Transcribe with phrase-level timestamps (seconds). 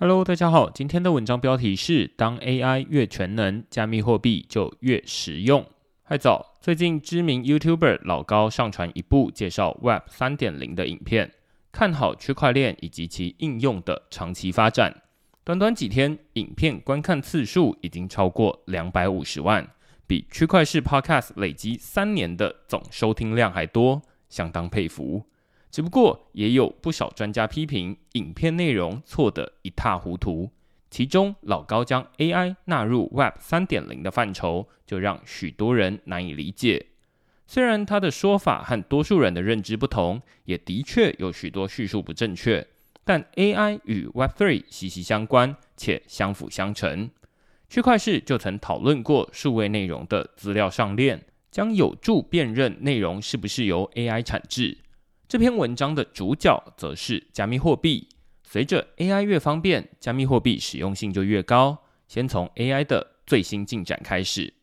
[0.00, 5.66] Hello，大家好，今天的文章标题是：当 AI 越全能，加密货币就越实用。
[6.04, 11.32] 嗨早，最近知名 YouTuber 老高上传一部介绍 Web 三点零的影片，
[11.72, 15.02] 看好区块链以及其应用的长期发展。
[15.42, 19.68] 短短几天，影片观看次数已经超过两百五十万，
[20.06, 25.24] 比区块式 Podcast 累积三年的总收听量还多，相当佩服。
[25.70, 30.50] 只不过也有不少专家批评影片内容错得一塌糊涂，
[30.90, 36.86] 其中老高将 AI 纳入 Web 三点零的范畴，就让许多人难以理解。
[37.46, 42.66] 虽然他的说法和多数人的认知不同，也的确有许多叙述不正确，
[43.04, 47.10] 但 AI 与 Web Three 息息相关且相辅相成。
[47.68, 54.78] 区块市就曾讨论过数位内容的资料上链，将有助辨认内容是不是由 AI 产制。
[55.28, 58.08] 这篇文章的主角则是加密货币。
[58.42, 61.84] 随着 AI 越方便，加密货币使用性就越高。
[62.06, 64.54] 先从 AI 的最新进展开始。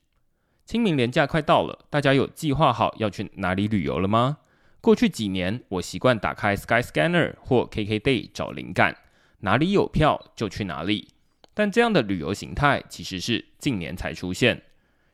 [0.66, 4.40] 清明年假快到了，大家有计划好要去哪里旅游了吗？
[4.82, 8.98] 过去几年，我习惯打开 Skyscanner 或 KKday 找灵感，
[9.42, 11.10] 哪里有票就去哪里。
[11.54, 14.64] 但这样的旅游形态其实是近年才出现。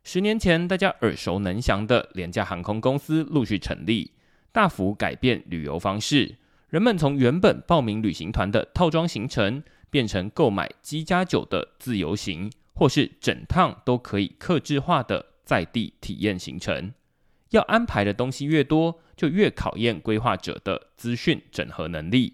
[0.05, 4.13] 十年前，大家耳熟能详的廉价航空公司陆续成立。
[4.51, 6.35] 大幅改变旅游方式，
[6.69, 16.93] 人们从原本报名旅行团的套装行程，变成购买机加酒的自由行，或是整趟都可以克制化的在地体验行程。
[17.51, 22.33] 要安排的东西越多，就越考验规划者的资讯整合能力。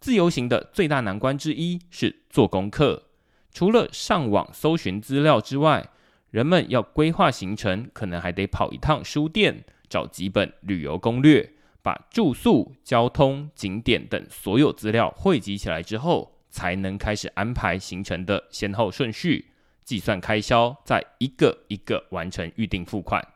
[0.00, 3.04] 自由行的最大难关之一是做功课，
[3.52, 5.88] 除了上网搜寻资料之外，
[6.30, 9.64] 人们要规划行程，可能还得跑一趟书店。
[9.88, 19.46] 找几本旅游攻略，把住宿、交通、景点等所有资料汇集起来之后，才能开始安排行程的先后顺序，
[19.84, 23.26] 计算开销，再一个一个完成预定付款。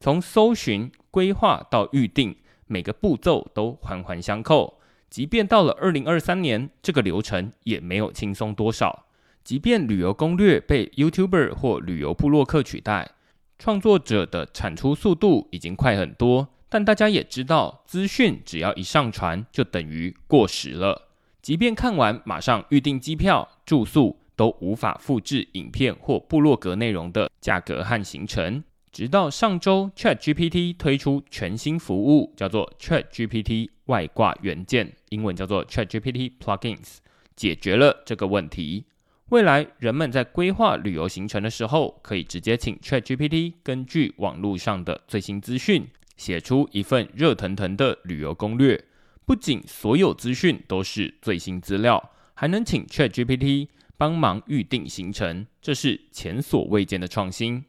[0.00, 2.36] 从搜寻、规划到预定，
[2.66, 4.80] 每个步骤都环环相扣。
[5.10, 9.06] 即便到了二零二三年，这个流程也没有轻松多少。
[9.42, 13.12] 即便旅游攻略被 YouTuber 或旅游部落客取代。
[13.58, 21.08] 创作者的产出速度已经快很多，但大家也知道，资讯只要一上传就等于过时了。
[21.42, 28.62] 即便看完马上预订机票、住宿，都无法复制影片或部落格内容的价格和行程。
[28.92, 36.98] 直到上周，ChatGPT 推出全新服务，叫做 ChatGPT 外挂元件，英文叫做 ChatGPT Plugins，
[37.34, 38.84] 解决了这个问题。
[39.30, 48.82] 未来人们在规划旅游行程的时候，可以直接请 ChatGPT 根据网络上的最新资讯，写出一份热腾腾的旅游攻略。
[49.26, 53.68] 不仅所有资讯都是最新资料，还能请 ChatGPT
[53.98, 57.66] 帮忙预定行程，这是前所未见的创新。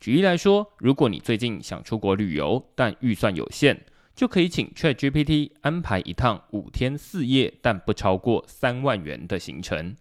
[0.00, 3.84] 举例来说，如果你最近想出国旅游，但预算有限，
[4.16, 9.94] 就可以请 ChatGPT 安排一趟五天四夜，但不超过三万元的行程。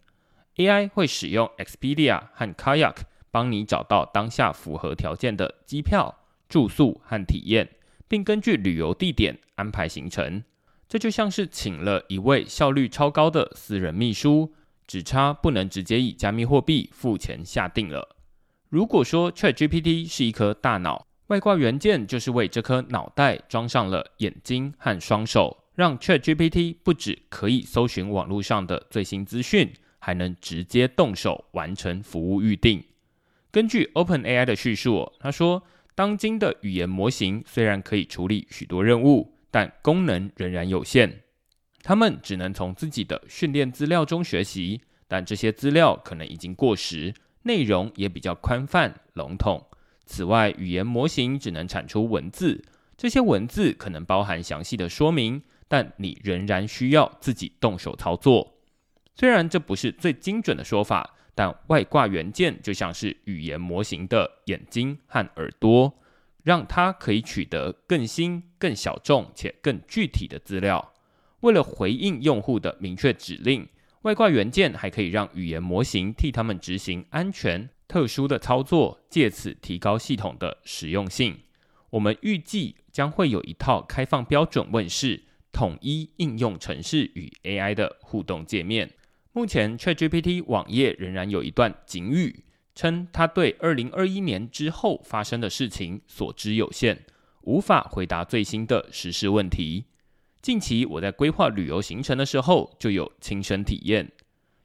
[0.57, 2.97] AI 会使用 Expedia 和 Kayak
[3.29, 6.15] 帮你找到当下符合条件的机票、
[6.49, 7.69] 住宿和体验，
[8.07, 10.43] 并根据旅游地点安排行程。
[10.89, 14.53] 这就像是请了一位效率超高的私人秘书，
[14.87, 18.15] 只差不能直接以加密货币付钱下定了。
[18.69, 29.71] 如果说 ChatGPT 是一颗大脑，外挂元件就是为这颗脑袋装上了眼睛和双手，让 ChatGPT 不止可以搜寻网络上的最新资讯。
[30.07, 32.81] 还能直接动手完成服务预定。
[33.51, 35.61] 根据 OpenAI 的叙述，他说，
[35.95, 41.23] 当今的语言模型虽然可以处理许多任务，但功能仍然有限。
[41.83, 44.79] 他们只能从自己的训练资料中学习，
[45.09, 47.13] 但这些资料可能已经过时，
[47.43, 49.61] 内容也比较宽泛笼统。
[50.05, 52.63] 此外，语言模型只能产出文字，
[52.95, 58.53] 这些文字可能包含详细的说明，但你仍然需要自己动手操作。
[59.19, 65.91] 虽然这不是最精准的说法，但外挂元件就像是语言模型的眼睛和耳朵，
[66.43, 70.93] 让它可以取得更新、更小众且更具体的资料。
[71.39, 73.67] 为了回应用户的明确指令，
[74.03, 81.39] 外挂元件还可以让语言模型替他们执行安全、特殊的操作，借此提高系统的实用性。
[81.89, 88.91] 我们预计将会有一套开放标准问世，统一应用程式与 AI 的互动界面。
[89.37, 92.43] 目前，ChatGPT 网页仍然有一段警语，
[92.73, 96.97] 称它对二零二一年之后发生的事情所知有限，
[97.41, 99.85] 无法回答最新的实事问题。
[100.41, 104.11] 近期我在规划旅游行程的时候，就有亲身体验。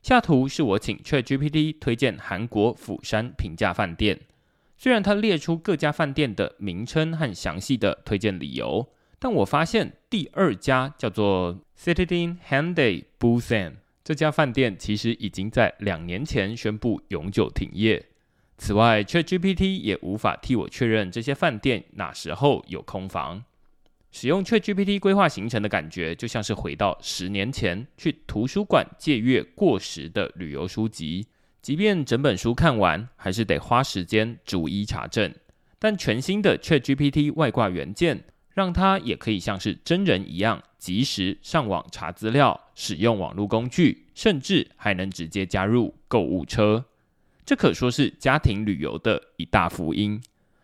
[0.00, 4.18] 下图是我请 ChatGPT 推荐韩国釜山平价饭店。
[4.78, 8.88] 虽然它列出各家饭店的名称和详细的推荐理由，
[9.18, 18.04] 但我发现第二家叫做 Citadine Handay Busan 这家饭店其实已经在两年前宣布永久停业。
[18.58, 23.44] 此外，ChatGPT 也无法替我确认这些饭店哪时候有空房。
[24.10, 31.26] 使用 ChatGPT 规划行程的感觉，就像是回到十年前去图书馆借阅过时的旅游书籍。
[31.62, 35.32] 即便整本书看完，还是得花时间逐一查证。
[35.78, 46.86] 但全新的 ChatGPT 外挂元件，让它也可以像是真人一样，及时上网查资料，使用网络工具，甚至还能直接加入购物车。
[47.46, 50.20] 这可说是家庭旅游的一大福音。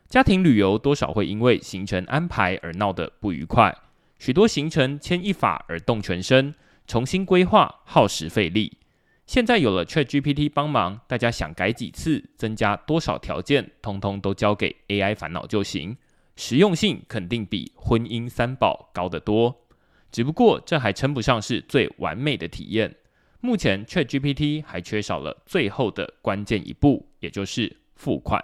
[0.09, 3.73] 家庭旅游多少会因为行程安排而闹得不愉快，
[4.19, 6.53] 许多行程牵一发而动全身，
[6.89, 8.79] 重新规划耗时费力。
[9.25, 15.97] 现在有了 ChatGPT 帮忙，大家想改几次、增加多少条件，通通都交给 AI 烦恼就行，
[16.35, 19.68] 实用性肯定比婚姻三宝高得多。
[20.11, 22.95] 只不过这还称不上是最完美的体验。
[23.41, 28.43] 目前 ChatGPT 还缺少了最后的关键一步，也就是付款。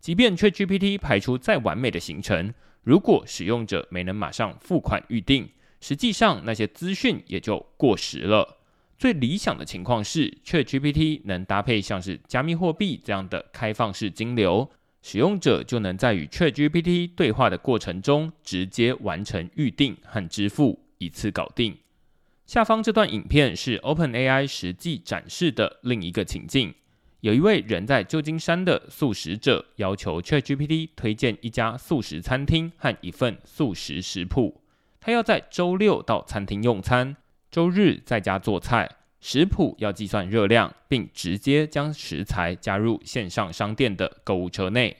[0.00, 2.52] 即便 ChatGPT 排出再完美的行程，
[2.82, 5.48] 如果使用者没能马上付款预定，
[5.80, 8.56] 实际上那些资讯也就过时了。
[8.96, 14.68] 最理想的情况是，ChatGPT 能搭配像是加密货币这样的开放式金流，
[15.02, 21.76] 使用者就能在与 ChatGPT 对话的过程中直接完成预订和支付，一次搞定。
[22.44, 26.74] 下方这段影片是 OpenAI 实际展示的另一个情境，
[27.20, 34.60] 有一位人在旧金山的素食者要求 ChatGPT 推荐一家素食餐厅和一份素食食谱，
[35.00, 37.16] 他要在周六到餐厅用餐。
[37.50, 38.88] 周日在家做菜，
[39.20, 44.96] 食谱要计算热量，并直接将食材加入线上商店的购物车内。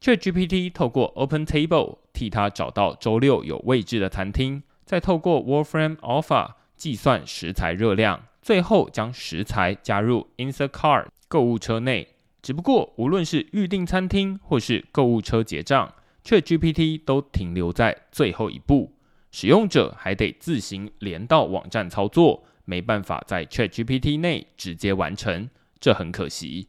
[0.00, 12.08] ChatGPT 透过 OpenTable 替他找到周六有位置的餐厅，再透过 Wolfram Alpha 计算食材热量，最后将食材加入 Instacart 购物车内。
[12.42, 15.92] 只不过，无论是预订餐厅或是购物车结账
[16.22, 18.92] ，ChatGPT 都停留在最后一步。
[19.32, 25.48] 使用者还得自行连到网站操作，没办法在 ChatGPT 内直接完成，
[25.80, 26.68] 这很可惜。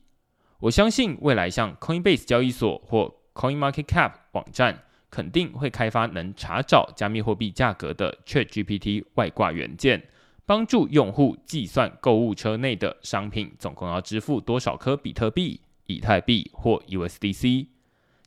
[0.59, 10.01] 我相信未来像 Coinbase 交易所或 CoinMarketCap 网站，肯定会开发能查找加密货币价格的 ChatGPT 外挂元件，
[10.45, 17.67] 帮助用户计算购物车内的商品总共要支付多少颗比特币、以太币或 USDC。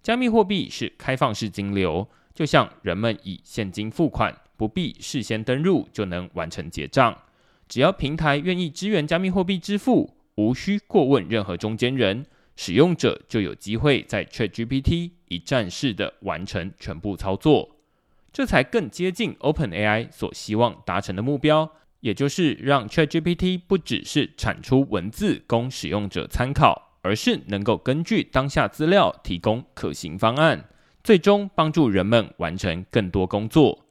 [0.03, 2.07] 加密货币是开放式金流。
[2.33, 7.15] 就像人们以现金付款，不必事先登入就能完成结账，
[7.71, 12.27] 只要平台愿意支援加密货币支付，无需过问任何中间人，
[12.57, 17.77] 使用者就有机会在 ChatGPT 一站式的完成全部操作，
[18.33, 21.71] 这才更接近 OpenAI 所希望达成的目标，
[22.01, 30.65] 也就是让 ChatGPT 不只是产出文字供使用者参考，而是能够根据当下资料提供可行方案。
[31.05, 33.87] 最终帮助人们完成更多工作。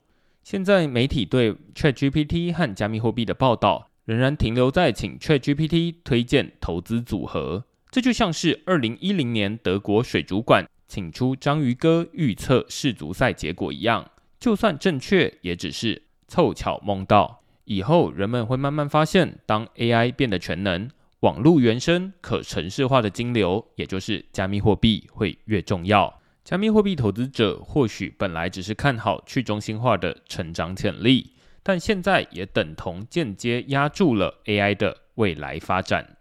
[0.50, 14.09] 现在媒体对 ChatGPT 和加密货币的报道仍然停留在请 ChatGPT 推荐投资组合，这就像是二零一零年德国水族馆请出章鱼哥预测世足赛结果一样。
[14.40, 17.44] 就算正确，也只是凑巧梦到。
[17.66, 26.19] 以后人们会慢慢发现，当 AI 变得全能，网络原生可程式化的金流，也就是加密货币会越重要。
[26.50, 36.18] 加密货币投资者或许本来只是看好去中心化的成长潜力，但现在也等同间接压住了 AI 的未来发展。